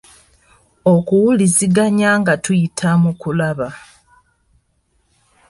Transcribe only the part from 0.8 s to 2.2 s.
Okuwuliziganya